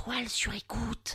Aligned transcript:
étoiles 0.00 0.28
sur 0.28 0.54
écoute. 0.54 1.14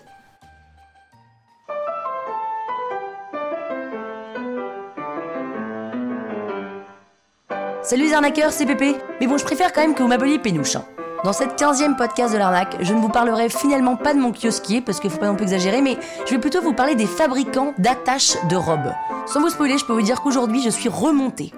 Salut 7.81 8.03
les 8.03 8.13
arnaqueurs, 8.13 8.52
c'est 8.52 8.66
Pépé. 8.66 8.95
Mais 9.22 9.27
bon, 9.27 9.38
je 9.38 9.44
préfère 9.44 9.72
quand 9.72 9.81
même 9.81 9.94
que 9.94 10.02
vous 10.02 10.09
m'appeliez 10.09 10.39
Pénouche. 10.39 10.75
hein. 10.75 10.86
Dans 11.25 11.34
cette 11.34 11.59
15e 11.59 11.95
podcast 11.95 12.31
de 12.31 12.38
l'arnaque, 12.38 12.77
je 12.81 12.93
ne 12.93 12.99
vous 12.99 13.09
parlerai 13.09 13.49
finalement 13.49 13.95
pas 13.95 14.13
de 14.13 14.20
mon 14.20 14.31
kiosquier, 14.31 14.79
parce 14.79 14.99
qu'il 14.99 15.09
faut 15.09 15.17
pas 15.17 15.25
non 15.25 15.35
plus 15.35 15.45
exagérer, 15.45 15.81
mais 15.81 15.97
je 16.27 16.35
vais 16.35 16.39
plutôt 16.39 16.61
vous 16.61 16.71
parler 16.71 16.93
des 16.93 17.07
fabricants 17.07 17.73
d'attaches 17.79 18.38
de 18.47 18.55
robes. 18.55 18.93
Sans 19.25 19.41
vous 19.41 19.49
spoiler, 19.49 19.80
je 19.80 19.85
peux 19.85 19.93
vous 19.93 20.03
dire 20.03 20.21
qu'aujourd'hui, 20.21 20.61
je 20.61 20.69
suis 20.69 20.88
remontée. 20.88 21.52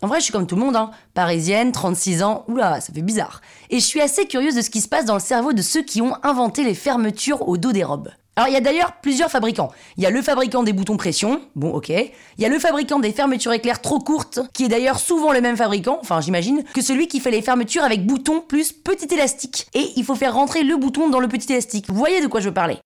En 0.00 0.06
vrai, 0.06 0.20
je 0.20 0.24
suis 0.24 0.32
comme 0.32 0.46
tout 0.46 0.54
le 0.54 0.62
monde, 0.62 0.76
hein. 0.76 0.92
Parisienne, 1.12 1.72
36 1.72 2.22
ans, 2.22 2.46
oula, 2.48 2.80
ça 2.80 2.90
fait 2.90 3.02
bizarre. 3.02 3.42
Et 3.68 3.80
je 3.80 3.84
suis 3.84 4.00
assez 4.00 4.26
curieuse 4.26 4.54
de 4.54 4.62
ce 4.62 4.70
qui 4.70 4.80
se 4.80 4.88
passe 4.88 5.04
dans 5.04 5.12
le 5.12 5.20
cerveau 5.20 5.52
de 5.52 5.60
ceux 5.60 5.82
qui 5.82 6.00
ont 6.00 6.14
inventé 6.22 6.64
les 6.64 6.74
fermetures 6.74 7.46
au 7.46 7.58
dos 7.58 7.72
des 7.72 7.84
robes. 7.84 8.08
Alors, 8.38 8.46
il 8.46 8.54
y 8.54 8.56
a 8.56 8.60
d'ailleurs 8.60 8.92
plusieurs 9.02 9.32
fabricants. 9.32 9.72
Il 9.96 10.04
y 10.04 10.06
a 10.06 10.10
le 10.10 10.22
fabricant 10.22 10.62
des 10.62 10.72
boutons 10.72 10.96
pression, 10.96 11.42
bon, 11.56 11.72
ok. 11.72 11.88
Il 11.88 12.12
y 12.38 12.44
a 12.44 12.48
le 12.48 12.60
fabricant 12.60 13.00
des 13.00 13.10
fermetures 13.10 13.52
éclairs 13.52 13.82
trop 13.82 13.98
courtes, 13.98 14.38
qui 14.52 14.66
est 14.66 14.68
d'ailleurs 14.68 15.00
souvent 15.00 15.32
le 15.32 15.40
même 15.40 15.56
fabricant, 15.56 15.98
enfin, 16.00 16.20
j'imagine, 16.20 16.62
que 16.72 16.80
celui 16.80 17.08
qui 17.08 17.18
fait 17.18 17.32
les 17.32 17.42
fermetures 17.42 17.82
avec 17.82 18.06
boutons 18.06 18.40
plus 18.40 18.70
petit 18.70 19.12
élastique. 19.12 19.66
Et 19.74 19.90
il 19.96 20.04
faut 20.04 20.14
faire 20.14 20.34
rentrer 20.34 20.62
le 20.62 20.76
bouton 20.76 21.08
dans 21.08 21.18
le 21.18 21.26
petit 21.26 21.52
élastique. 21.52 21.86
Vous 21.88 21.96
voyez 21.96 22.20
de 22.20 22.28
quoi 22.28 22.38
je 22.38 22.46
veux 22.46 22.54
parler? 22.54 22.78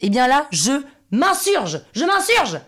Eh 0.00 0.10
bien 0.10 0.28
là, 0.28 0.46
je 0.50 0.72
m'insurge 1.10 1.80
Je 1.94 2.04
m'insurge 2.04 2.60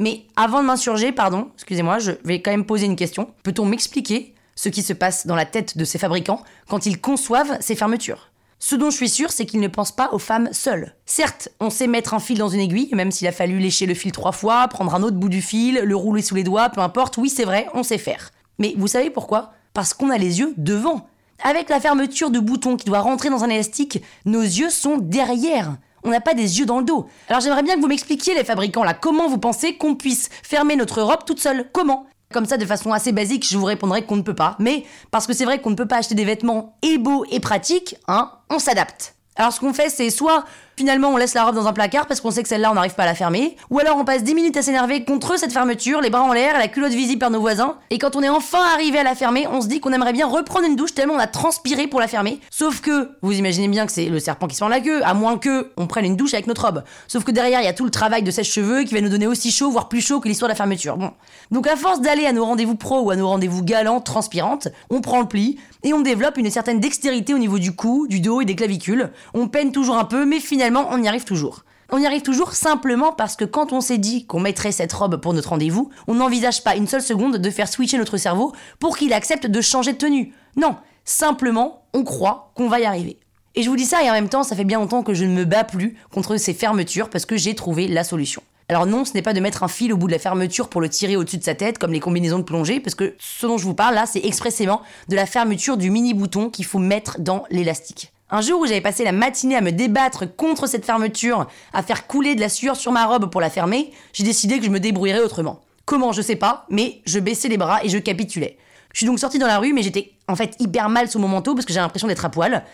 mais 0.00 0.26
avant 0.36 0.60
de 0.60 0.66
m'insurger, 0.66 1.10
pardon, 1.10 1.50
excusez-moi, 1.54 1.98
je 1.98 2.12
vais 2.24 2.40
quand 2.40 2.52
même 2.52 2.66
poser 2.66 2.86
une 2.86 2.94
question. 2.94 3.34
Peut-on 3.42 3.66
m'expliquer 3.66 4.34
ce 4.54 4.68
qui 4.68 4.84
se 4.84 4.92
passe 4.92 5.26
dans 5.26 5.34
la 5.34 5.44
tête 5.44 5.76
de 5.76 5.84
ces 5.84 5.98
fabricants 5.98 6.42
quand 6.68 6.86
ils 6.86 7.00
conçoivent 7.00 7.56
ces 7.60 7.74
fermetures? 7.74 8.30
Ce 8.60 8.74
dont 8.74 8.90
je 8.90 8.96
suis 8.96 9.08
sûre, 9.08 9.30
c'est 9.30 9.46
qu'ils 9.46 9.60
ne 9.60 9.68
pensent 9.68 9.94
pas 9.94 10.10
aux 10.12 10.18
femmes 10.18 10.48
seules. 10.52 10.94
Certes, 11.06 11.48
on 11.60 11.70
sait 11.70 11.86
mettre 11.86 12.14
un 12.14 12.18
fil 12.18 12.38
dans 12.38 12.48
une 12.48 12.60
aiguille, 12.60 12.90
même 12.92 13.12
s'il 13.12 13.28
a 13.28 13.32
fallu 13.32 13.58
lécher 13.58 13.86
le 13.86 13.94
fil 13.94 14.10
trois 14.10 14.32
fois, 14.32 14.66
prendre 14.66 14.94
un 14.94 15.02
autre 15.02 15.16
bout 15.16 15.28
du 15.28 15.42
fil, 15.42 15.80
le 15.84 15.96
rouler 15.96 16.22
sous 16.22 16.34
les 16.34 16.42
doigts, 16.42 16.68
peu 16.68 16.80
importe, 16.80 17.18
oui 17.18 17.28
c'est 17.30 17.44
vrai, 17.44 17.68
on 17.74 17.84
sait 17.84 17.98
faire. 17.98 18.30
Mais 18.58 18.74
vous 18.76 18.88
savez 18.88 19.10
pourquoi? 19.10 19.52
Parce 19.74 19.94
qu'on 19.94 20.10
a 20.10 20.18
les 20.18 20.40
yeux 20.40 20.54
devant. 20.56 21.06
Avec 21.44 21.68
la 21.68 21.78
fermeture 21.78 22.30
de 22.30 22.40
bouton 22.40 22.76
qui 22.76 22.86
doit 22.86 22.98
rentrer 22.98 23.30
dans 23.30 23.44
un 23.44 23.48
élastique, 23.48 24.02
nos 24.24 24.42
yeux 24.42 24.70
sont 24.70 24.98
derrière. 24.98 25.76
On 26.02 26.10
n'a 26.10 26.20
pas 26.20 26.34
des 26.34 26.58
yeux 26.58 26.66
dans 26.66 26.78
le 26.78 26.84
dos. 26.84 27.08
Alors 27.28 27.40
j'aimerais 27.40 27.62
bien 27.62 27.76
que 27.76 27.80
vous 27.80 27.86
m'expliquiez, 27.86 28.34
les 28.34 28.44
fabricants, 28.44 28.82
là, 28.82 28.94
comment 28.94 29.28
vous 29.28 29.38
pensez 29.38 29.76
qu'on 29.76 29.94
puisse 29.94 30.30
fermer 30.42 30.74
notre 30.74 31.00
robe 31.00 31.24
toute 31.24 31.40
seule? 31.40 31.68
Comment? 31.72 32.06
Comme 32.32 32.44
ça, 32.44 32.58
de 32.58 32.66
façon 32.66 32.92
assez 32.92 33.12
basique, 33.12 33.46
je 33.48 33.56
vous 33.56 33.64
répondrai 33.64 34.04
qu'on 34.04 34.16
ne 34.16 34.22
peut 34.22 34.34
pas. 34.34 34.56
Mais 34.58 34.84
parce 35.10 35.26
que 35.26 35.32
c'est 35.32 35.44
vrai 35.44 35.60
qu'on 35.60 35.70
ne 35.70 35.74
peut 35.74 35.88
pas 35.88 35.98
acheter 35.98 36.14
des 36.14 36.24
vêtements 36.24 36.76
et 36.82 36.98
beaux 36.98 37.24
et 37.30 37.40
pratiques, 37.40 37.96
hein, 38.06 38.30
on 38.50 38.58
s'adapte. 38.58 39.14
Alors 39.36 39.52
ce 39.52 39.60
qu'on 39.60 39.72
fait, 39.72 39.88
c'est 39.88 40.10
soit 40.10 40.44
finalement 40.78 41.08
on 41.08 41.16
laisse 41.16 41.34
la 41.34 41.44
robe 41.44 41.56
dans 41.56 41.66
un 41.66 41.72
placard 41.72 42.06
parce 42.06 42.20
qu'on 42.20 42.30
sait 42.30 42.42
que 42.42 42.48
celle-là 42.48 42.70
on 42.70 42.74
n'arrive 42.74 42.94
pas 42.94 43.02
à 43.02 43.06
la 43.06 43.16
fermer, 43.16 43.56
ou 43.68 43.80
alors 43.80 43.96
on 43.96 44.04
passe 44.04 44.22
10 44.22 44.34
minutes 44.34 44.56
à 44.56 44.62
s'énerver 44.62 45.04
contre 45.04 45.36
cette 45.36 45.52
fermeture, 45.52 46.00
les 46.00 46.08
bras 46.08 46.22
en 46.22 46.32
l'air, 46.32 46.56
la 46.56 46.68
culotte 46.68 46.92
visible 46.92 47.18
par 47.18 47.30
nos 47.30 47.40
voisins, 47.40 47.76
et 47.90 47.98
quand 47.98 48.14
on 48.14 48.22
est 48.22 48.28
enfin 48.28 48.62
arrivé 48.72 48.98
à 48.98 49.02
la 49.02 49.16
fermer, 49.16 49.46
on 49.48 49.60
se 49.60 49.66
dit 49.66 49.80
qu'on 49.80 49.92
aimerait 49.92 50.12
bien 50.12 50.28
reprendre 50.28 50.66
une 50.66 50.76
douche 50.76 50.94
tellement 50.94 51.14
on 51.14 51.18
a 51.18 51.26
transpiré 51.26 51.88
pour 51.88 51.98
la 51.98 52.06
fermer. 52.06 52.40
Sauf 52.50 52.80
que, 52.80 53.10
vous 53.22 53.32
imaginez 53.32 53.66
bien 53.66 53.86
que 53.86 53.92
c'est 53.92 54.06
le 54.06 54.20
serpent 54.20 54.46
qui 54.46 54.54
se 54.54 54.62
mord 54.62 54.70
la 54.70 54.80
queue, 54.80 55.02
à 55.04 55.14
moins 55.14 55.36
que 55.36 55.72
on 55.76 55.88
prenne 55.88 56.04
une 56.04 56.16
douche 56.16 56.34
avec 56.34 56.46
notre 56.46 56.64
robe. 56.64 56.84
Sauf 57.08 57.24
que 57.24 57.32
derrière 57.32 57.60
il 57.60 57.64
y 57.64 57.68
a 57.68 57.72
tout 57.72 57.84
le 57.84 57.90
travail 57.90 58.22
de 58.22 58.30
sèche-cheveux 58.30 58.84
qui 58.84 58.94
va 58.94 59.00
nous 59.00 59.08
donner 59.08 59.26
aussi 59.26 59.50
chaud, 59.50 59.70
voire 59.70 59.88
plus 59.88 60.00
chaud 60.00 60.20
que 60.20 60.28
l'histoire 60.28 60.48
de 60.48 60.52
la 60.52 60.56
fermeture. 60.56 60.96
Bon. 60.96 61.10
Donc 61.50 61.66
à 61.66 61.74
force 61.74 62.00
d'aller 62.00 62.24
à 62.26 62.32
nos 62.32 62.44
rendez-vous 62.44 62.76
pro 62.76 63.00
ou 63.00 63.10
à 63.10 63.16
nos 63.16 63.26
rendez-vous 63.26 63.64
galants, 63.64 64.00
transpirantes, 64.00 64.68
on 64.90 65.00
prend 65.00 65.20
le 65.20 65.26
pli, 65.26 65.58
et 65.84 65.92
on 65.92 66.00
développe 66.00 66.36
une 66.36 66.50
certaine 66.50 66.80
dextérité 66.80 67.34
au 67.34 67.38
niveau 67.38 67.58
du 67.58 67.72
cou, 67.72 68.06
du 68.08 68.20
dos 68.20 68.40
et 68.40 68.44
des 68.44 68.56
clavicules. 68.56 69.10
On 69.34 69.48
peine 69.48 69.72
toujours 69.72 69.96
un 69.96 70.04
peu, 70.04 70.24
mais 70.24 70.40
finalement 70.40 70.67
on 70.76 71.02
y 71.02 71.08
arrive 71.08 71.24
toujours. 71.24 71.64
On 71.90 71.98
y 71.98 72.06
arrive 72.06 72.22
toujours 72.22 72.52
simplement 72.52 73.12
parce 73.12 73.34
que 73.34 73.46
quand 73.46 73.72
on 73.72 73.80
s'est 73.80 73.98
dit 73.98 74.26
qu'on 74.26 74.40
mettrait 74.40 74.72
cette 74.72 74.92
robe 74.92 75.16
pour 75.16 75.32
notre 75.32 75.48
rendez-vous, 75.50 75.90
on 76.06 76.16
n'envisage 76.16 76.62
pas 76.62 76.76
une 76.76 76.86
seule 76.86 77.02
seconde 77.02 77.38
de 77.38 77.50
faire 77.50 77.68
switcher 77.68 77.96
notre 77.96 78.18
cerveau 78.18 78.52
pour 78.78 78.98
qu'il 78.98 79.14
accepte 79.14 79.46
de 79.46 79.60
changer 79.62 79.94
de 79.94 79.98
tenue. 79.98 80.34
Non, 80.56 80.76
simplement, 81.04 81.84
on 81.94 82.04
croit 82.04 82.52
qu'on 82.54 82.68
va 82.68 82.80
y 82.80 82.84
arriver. 82.84 83.18
Et 83.54 83.62
je 83.62 83.70
vous 83.70 83.76
dis 83.76 83.86
ça 83.86 84.04
et 84.04 84.10
en 84.10 84.12
même 84.12 84.28
temps, 84.28 84.42
ça 84.42 84.54
fait 84.54 84.64
bien 84.64 84.78
longtemps 84.78 85.02
que 85.02 85.14
je 85.14 85.24
ne 85.24 85.32
me 85.32 85.44
bats 85.44 85.64
plus 85.64 85.96
contre 86.12 86.36
ces 86.36 86.52
fermetures 86.52 87.08
parce 87.08 87.24
que 87.24 87.38
j'ai 87.38 87.54
trouvé 87.54 87.88
la 87.88 88.04
solution. 88.04 88.42
Alors 88.68 88.84
non, 88.84 89.06
ce 89.06 89.14
n'est 89.14 89.22
pas 89.22 89.32
de 89.32 89.40
mettre 89.40 89.62
un 89.62 89.68
fil 89.68 89.90
au 89.94 89.96
bout 89.96 90.08
de 90.08 90.12
la 90.12 90.18
fermeture 90.18 90.68
pour 90.68 90.82
le 90.82 90.90
tirer 90.90 91.16
au-dessus 91.16 91.38
de 91.38 91.44
sa 91.44 91.54
tête 91.54 91.78
comme 91.78 91.94
les 91.94 92.00
combinaisons 92.00 92.38
de 92.38 92.44
plongée, 92.44 92.80
parce 92.80 92.94
que 92.94 93.14
ce 93.18 93.46
dont 93.46 93.56
je 93.56 93.64
vous 93.64 93.72
parle 93.72 93.94
là, 93.94 94.04
c'est 94.04 94.24
expressément 94.26 94.82
de 95.08 95.16
la 95.16 95.24
fermeture 95.24 95.78
du 95.78 95.90
mini 95.90 96.12
bouton 96.12 96.50
qu'il 96.50 96.66
faut 96.66 96.78
mettre 96.78 97.18
dans 97.18 97.44
l'élastique. 97.48 98.12
Un 98.30 98.42
jour 98.42 98.60
où 98.60 98.66
j'avais 98.66 98.82
passé 98.82 99.04
la 99.04 99.12
matinée 99.12 99.56
à 99.56 99.62
me 99.62 99.72
débattre 99.72 100.36
contre 100.36 100.66
cette 100.66 100.84
fermeture, 100.84 101.46
à 101.72 101.82
faire 101.82 102.06
couler 102.06 102.34
de 102.34 102.40
la 102.40 102.50
sueur 102.50 102.76
sur 102.76 102.92
ma 102.92 103.06
robe 103.06 103.30
pour 103.30 103.40
la 103.40 103.48
fermer, 103.48 103.90
j'ai 104.12 104.22
décidé 104.22 104.58
que 104.58 104.66
je 104.66 104.70
me 104.70 104.80
débrouillerais 104.80 105.22
autrement. 105.22 105.62
Comment, 105.86 106.12
je 106.12 106.20
sais 106.20 106.36
pas, 106.36 106.66
mais 106.68 107.00
je 107.06 107.20
baissais 107.20 107.48
les 107.48 107.56
bras 107.56 107.82
et 107.82 107.88
je 107.88 107.96
capitulais. 107.96 108.58
Je 108.92 108.98
suis 108.98 109.06
donc 109.06 109.18
sortie 109.18 109.38
dans 109.38 109.46
la 109.46 109.58
rue, 109.58 109.72
mais 109.72 109.82
j'étais 109.82 110.12
en 110.28 110.36
fait 110.36 110.56
hyper 110.58 110.90
mal 110.90 111.08
sous 111.08 111.18
mon 111.18 111.28
manteau 111.28 111.54
parce 111.54 111.64
que 111.64 111.72
j'ai 111.72 111.80
l'impression 111.80 112.06
d'être 112.06 112.26
à 112.26 112.28
poil. 112.28 112.64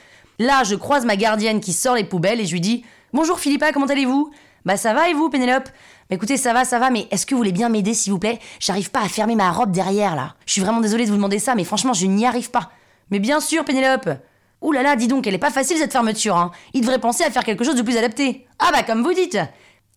Là, 0.40 0.64
je 0.64 0.74
croise 0.74 1.04
ma 1.04 1.14
gardienne 1.14 1.60
qui 1.60 1.72
sort 1.72 1.94
les 1.94 2.02
poubelles 2.02 2.40
et 2.40 2.46
je 2.46 2.52
lui 2.52 2.60
dis 2.60 2.84
Bonjour 3.12 3.38
Philippa, 3.38 3.70
comment 3.70 3.86
allez-vous? 3.86 4.32
Bah 4.64 4.76
ça 4.76 4.92
va 4.92 5.08
et 5.08 5.14
vous, 5.14 5.30
Pénélope? 5.30 5.68
Bah 6.10 6.16
écoutez, 6.16 6.36
ça 6.36 6.52
va, 6.52 6.64
ça 6.64 6.80
va, 6.80 6.90
mais 6.90 7.06
est-ce 7.12 7.26
que 7.26 7.34
vous 7.36 7.38
voulez 7.38 7.52
bien 7.52 7.68
m'aider 7.68 7.94
s'il 7.94 8.12
vous 8.12 8.18
plaît? 8.18 8.40
J'arrive 8.58 8.90
pas 8.90 9.02
à 9.02 9.08
fermer 9.08 9.36
ma 9.36 9.52
robe 9.52 9.70
derrière 9.70 10.16
là. 10.16 10.34
Je 10.46 10.52
suis 10.52 10.62
vraiment 10.62 10.80
désolée 10.80 11.04
de 11.04 11.10
vous 11.10 11.16
demander 11.16 11.38
ça, 11.38 11.54
mais 11.54 11.62
franchement, 11.62 11.92
je 11.92 12.06
n'y 12.06 12.26
arrive 12.26 12.50
pas. 12.50 12.72
Mais 13.12 13.20
bien 13.20 13.38
sûr, 13.38 13.64
Pénélope 13.64 14.08
Ouh 14.64 14.72
là 14.72 14.82
là, 14.82 14.96
dis 14.96 15.08
donc, 15.08 15.26
elle 15.26 15.34
est 15.34 15.38
pas 15.38 15.50
facile 15.50 15.76
cette 15.76 15.92
fermeture, 15.92 16.38
hein. 16.38 16.50
Il 16.72 16.80
devrait 16.80 16.98
penser 16.98 17.22
à 17.22 17.30
faire 17.30 17.44
quelque 17.44 17.64
chose 17.64 17.74
de 17.76 17.82
plus 17.82 17.98
adapté. 17.98 18.46
Ah 18.58 18.70
bah 18.72 18.82
comme 18.82 19.02
vous 19.02 19.12
dites 19.12 19.36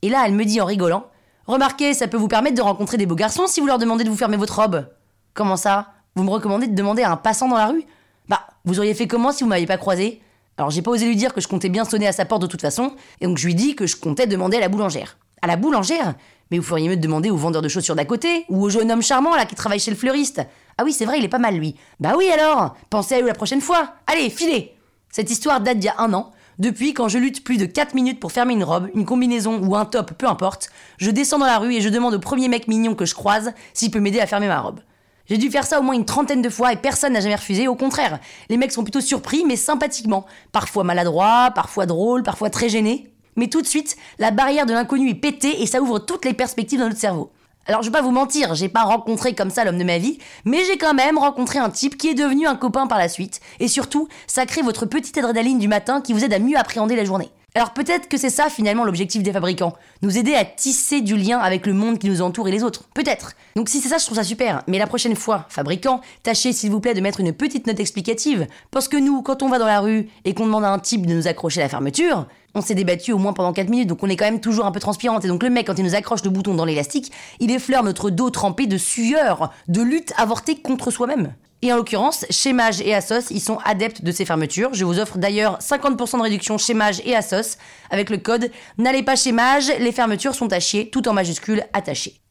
Et 0.01 0.09
là, 0.09 0.23
elle 0.25 0.33
me 0.33 0.43
dit 0.43 0.59
en 0.59 0.65
rigolant 0.65 1.05
Remarquez, 1.45 1.93
ça 1.93 2.09
peut 2.09 2.17
vous 2.17 2.27
permettre 2.27 2.57
de 2.57 2.61
rencontrer 2.61 2.97
des 2.97 3.05
beaux 3.05 3.15
garçons 3.15 3.47
si 3.47 3.61
vous 3.61 3.65
leur 3.65 3.77
demandez 3.77 4.03
de 4.03 4.09
vous 4.09 4.17
fermer 4.17 4.35
votre 4.35 4.59
robe. 4.59 4.89
Comment 5.33 5.55
ça? 5.55 5.93
Vous 6.15 6.23
me 6.23 6.29
recommandez 6.29 6.67
de 6.67 6.75
demander 6.75 7.03
à 7.03 7.11
un 7.11 7.15
passant 7.15 7.47
dans 7.47 7.55
la 7.55 7.67
rue? 7.67 7.85
Bah, 8.27 8.41
vous 8.65 8.77
auriez 8.79 8.93
fait 8.93 9.07
comment 9.07 9.31
si 9.31 9.45
vous 9.45 9.49
m'aviez 9.49 9.67
pas 9.67 9.77
croisé? 9.77 10.21
Alors 10.57 10.69
j'ai 10.69 10.81
pas 10.81 10.91
osé 10.91 11.05
lui 11.05 11.15
dire 11.15 11.33
que 11.33 11.39
je 11.39 11.47
comptais 11.47 11.69
bien 11.69 11.85
sonner 11.85 12.07
à 12.07 12.11
sa 12.11 12.25
porte 12.25 12.41
de 12.41 12.47
toute 12.47 12.61
façon, 12.61 12.91
et 13.21 13.25
donc 13.25 13.37
je 13.37 13.45
lui 13.45 13.55
dis 13.55 13.73
que 13.73 13.87
je 13.87 13.95
comptais 13.95 14.27
demander 14.27 14.57
à 14.57 14.59
la 14.59 14.67
boulangère. 14.67 15.17
À 15.41 15.47
la 15.47 15.55
boulangère 15.55 16.15
Mais 16.51 16.57
vous 16.57 16.63
feriez 16.63 16.89
mieux 16.89 16.97
de 16.97 17.01
demander 17.01 17.29
au 17.29 17.37
vendeur 17.37 17.61
de 17.61 17.67
chaussures 17.67 17.95
d'à 17.95 18.05
côté, 18.05 18.45
ou 18.49 18.63
au 18.63 18.69
jeune 18.69 18.91
homme 18.91 19.01
charmant 19.01 19.35
là 19.35 19.45
qui 19.45 19.55
travaille 19.55 19.79
chez 19.79 19.91
le 19.91 19.97
fleuriste. 19.97 20.41
Ah 20.77 20.83
oui, 20.83 20.93
c'est 20.93 21.05
vrai, 21.05 21.19
il 21.19 21.25
est 21.25 21.29
pas 21.29 21.39
mal 21.39 21.55
lui. 21.55 21.75
Bah 21.99 22.13
oui 22.17 22.29
alors 22.29 22.75
Pensez 22.89 23.15
à 23.15 23.19
lui 23.19 23.27
la 23.27 23.33
prochaine 23.33 23.61
fois 23.61 23.95
Allez, 24.07 24.29
filez 24.29 24.75
Cette 25.09 25.31
histoire 25.31 25.61
date 25.61 25.79
d'il 25.79 25.87
y 25.87 25.89
a 25.89 25.99
un 25.99 26.13
an. 26.13 26.31
Depuis, 26.59 26.95
quand 26.95 27.07
je 27.07 27.19
lutte 27.19 27.43
plus 27.43 27.57
de 27.57 27.65
4 27.65 27.93
minutes 27.93 28.19
pour 28.19 28.31
fermer 28.31 28.53
une 28.53 28.63
robe, 28.63 28.89
une 28.95 29.05
combinaison 29.05 29.59
ou 29.59 29.75
un 29.75 29.85
top, 29.85 30.13
peu 30.13 30.27
importe, 30.27 30.69
je 30.97 31.11
descends 31.11 31.37
dans 31.37 31.45
la 31.45 31.59
rue 31.59 31.75
et 31.75 31.81
je 31.81 31.89
demande 31.89 32.15
au 32.15 32.19
premier 32.19 32.47
mec 32.47 32.67
mignon 32.67 32.95
que 32.95 33.05
je 33.05 33.13
croise 33.13 33.53
s'il 33.73 33.91
peut 33.91 33.99
m'aider 33.99 34.19
à 34.19 34.25
fermer 34.25 34.47
ma 34.47 34.59
robe. 34.59 34.79
J'ai 35.27 35.37
dû 35.37 35.51
faire 35.51 35.65
ça 35.65 35.79
au 35.79 35.83
moins 35.83 35.93
une 35.93 36.05
trentaine 36.05 36.41
de 36.41 36.49
fois 36.49 36.73
et 36.73 36.77
personne 36.77 37.13
n'a 37.13 37.19
jamais 37.19 37.35
refusé, 37.35 37.67
au 37.67 37.75
contraire. 37.75 38.19
Les 38.49 38.57
mecs 38.57 38.71
sont 38.71 38.83
plutôt 38.83 39.01
surpris, 39.01 39.43
mais 39.45 39.55
sympathiquement. 39.55 40.25
Parfois 40.51 40.83
maladroits, 40.83 41.51
parfois 41.53 41.85
drôles, 41.85 42.23
parfois 42.23 42.49
très 42.49 42.69
gênés. 42.69 43.11
Mais 43.37 43.47
tout 43.47 43.61
de 43.61 43.67
suite, 43.67 43.95
la 44.19 44.31
barrière 44.31 44.65
de 44.65 44.73
l'inconnu 44.73 45.09
est 45.09 45.15
pétée 45.15 45.61
et 45.61 45.65
ça 45.65 45.81
ouvre 45.81 45.99
toutes 45.99 46.25
les 46.25 46.33
perspectives 46.33 46.79
dans 46.79 46.87
notre 46.87 46.99
cerveau. 46.99 47.31
Alors 47.67 47.81
je 47.81 47.89
vais 47.89 47.97
pas 47.97 48.01
vous 48.01 48.11
mentir, 48.11 48.55
j'ai 48.55 48.69
pas 48.69 48.83
rencontré 48.83 49.35
comme 49.35 49.49
ça 49.49 49.65
l'homme 49.65 49.77
de 49.77 49.83
ma 49.83 49.97
vie, 49.97 50.19
mais 50.45 50.63
j'ai 50.65 50.77
quand 50.77 50.93
même 50.93 51.17
rencontré 51.17 51.59
un 51.59 51.69
type 51.69 51.97
qui 51.97 52.07
est 52.07 52.13
devenu 52.13 52.47
un 52.47 52.55
copain 52.55 52.87
par 52.87 52.97
la 52.97 53.09
suite. 53.09 53.41
Et 53.59 53.67
surtout, 53.67 54.07
ça 54.25 54.45
crée 54.45 54.61
votre 54.61 54.85
petite 54.85 55.17
adrénaline 55.17 55.59
du 55.59 55.67
matin 55.67 55.99
qui 56.01 56.13
vous 56.13 56.23
aide 56.23 56.33
à 56.33 56.39
mieux 56.39 56.57
appréhender 56.57 56.95
la 56.95 57.03
journée. 57.03 57.29
Alors 57.55 57.73
peut-être 57.73 58.07
que 58.07 58.17
c'est 58.17 58.29
ça 58.29 58.49
finalement 58.49 58.83
l'objectif 58.83 59.23
des 59.23 59.31
fabricants, 59.31 59.73
nous 60.01 60.17
aider 60.17 60.35
à 60.35 60.45
tisser 60.45 61.01
du 61.01 61.17
lien 61.17 61.39
avec 61.39 61.65
le 61.65 61.73
monde 61.73 61.97
qui 61.97 62.07
nous 62.07 62.21
entoure 62.21 62.47
et 62.47 62.51
les 62.51 62.63
autres. 62.63 62.83
Peut-être. 62.93 63.33
Donc 63.55 63.67
si 63.67 63.81
c'est 63.81 63.89
ça, 63.89 63.97
je 63.97 64.05
trouve 64.05 64.17
ça 64.17 64.23
super. 64.23 64.61
Mais 64.67 64.77
la 64.77 64.85
prochaine 64.85 65.15
fois, 65.15 65.47
fabricants, 65.49 66.01
tâchez 66.21 66.53
s'il 66.53 66.69
vous 66.69 66.79
plaît 66.79 66.93
de 66.93 67.01
mettre 67.01 67.19
une 67.19 67.33
petite 67.33 67.65
note 67.65 67.79
explicative. 67.79 68.47
Parce 68.69 68.87
que 68.87 68.97
nous, 68.97 69.23
quand 69.23 69.41
on 69.41 69.49
va 69.49 69.57
dans 69.57 69.65
la 69.65 69.79
rue 69.79 70.07
et 70.23 70.35
qu'on 70.35 70.45
demande 70.45 70.65
à 70.65 70.71
un 70.71 70.77
type 70.77 71.07
de 71.07 71.15
nous 71.15 71.27
accrocher 71.27 71.61
à 71.61 71.63
la 71.63 71.69
fermeture, 71.69 72.27
on 72.57 72.61
s'est 72.61 72.75
débattu 72.75 73.13
au 73.13 73.17
moins 73.17 73.33
pendant 73.33 73.53
4 73.53 73.69
minutes, 73.69 73.87
donc 73.87 74.03
on 74.03 74.09
est 74.09 74.15
quand 74.15 74.25
même 74.25 74.41
toujours 74.41 74.65
un 74.65 74.71
peu 74.71 74.79
transpirante. 74.79 75.23
Et 75.23 75.27
donc 75.27 75.43
le 75.43 75.49
mec, 75.49 75.67
quand 75.67 75.77
il 75.77 75.83
nous 75.83 75.95
accroche 75.95 76.23
le 76.23 76.29
bouton 76.29 76.53
dans 76.53 76.65
l'élastique, 76.65 77.11
il 77.39 77.51
effleure 77.51 77.83
notre 77.83 78.09
dos 78.09 78.29
trempé 78.29 78.67
de 78.67 78.77
sueur, 78.77 79.51
de 79.67 79.81
lutte 79.81 80.13
avortée 80.17 80.55
contre 80.55 80.91
soi-même. 80.91 81.33
Et 81.63 81.73
en 81.73 81.77
l'occurrence, 81.77 82.25
chez 82.29 82.53
Mage 82.53 82.81
et 82.81 82.93
Asos, 82.93 83.31
ils 83.31 83.41
sont 83.41 83.57
adeptes 83.65 84.03
de 84.03 84.11
ces 84.11 84.25
fermetures. 84.25 84.73
Je 84.73 84.85
vous 84.85 84.99
offre 84.99 85.17
d'ailleurs 85.17 85.57
50% 85.59 86.17
de 86.17 86.21
réduction 86.21 86.57
chez 86.57 86.75
Mage 86.75 87.01
et 87.03 87.15
Asos 87.15 87.57
avec 87.89 88.09
le 88.11 88.17
code 88.17 88.51
N'allez 88.77 89.01
pas 89.01 89.15
chez 89.15 89.31
Mage, 89.31 89.71
les 89.79 89.91
fermetures 89.91 90.35
sont 90.35 90.51
à 90.53 90.59
chier, 90.59 90.89
tout 90.89 91.07
en 91.07 91.13
majuscule 91.13 91.63
attaché. 91.73 92.21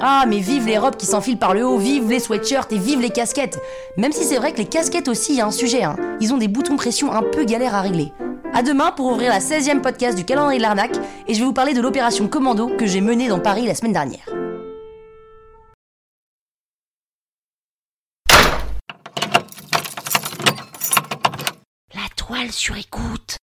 Ah, 0.00 0.24
mais 0.26 0.38
vive 0.38 0.66
les 0.66 0.78
robes 0.78 0.96
qui 0.96 1.06
s'enfilent 1.06 1.38
par 1.38 1.54
le 1.54 1.64
haut, 1.64 1.78
vive 1.78 2.08
les 2.08 2.18
sweatshirts 2.18 2.72
et 2.72 2.78
vive 2.78 3.00
les 3.00 3.10
casquettes 3.10 3.60
Même 3.96 4.10
si 4.10 4.24
c'est 4.24 4.36
vrai 4.36 4.52
que 4.52 4.58
les 4.58 4.64
casquettes 4.64 5.06
aussi, 5.06 5.34
y 5.36 5.40
a 5.40 5.46
un 5.46 5.52
sujet, 5.52 5.84
hein. 5.84 5.96
Ils 6.20 6.32
ont 6.32 6.38
des 6.38 6.48
boutons 6.48 6.76
pression 6.76 7.12
un 7.12 7.22
peu 7.22 7.44
galères 7.44 7.74
à 7.74 7.82
régler. 7.82 8.10
À 8.54 8.62
demain 8.62 8.92
pour 8.92 9.06
ouvrir 9.06 9.30
la 9.30 9.38
16e 9.38 9.80
podcast 9.80 10.16
du 10.16 10.26
calendrier 10.26 10.58
de 10.58 10.62
l'arnaque 10.62 10.96
et 11.26 11.32
je 11.32 11.38
vais 11.38 11.44
vous 11.46 11.54
parler 11.54 11.72
de 11.72 11.80
l'opération 11.80 12.28
Commando 12.28 12.76
que 12.76 12.86
j'ai 12.86 13.00
menée 13.00 13.28
dans 13.28 13.40
Paris 13.40 13.64
la 13.64 13.74
semaine 13.74 13.94
dernière. 13.94 14.28
La 21.94 22.08
toile 22.14 22.52
sur 22.52 22.76
écoute. 22.76 23.38